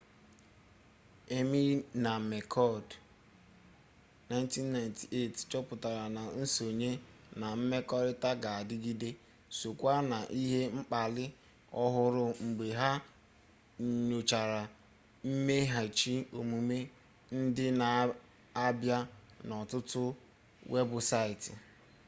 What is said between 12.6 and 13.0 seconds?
ha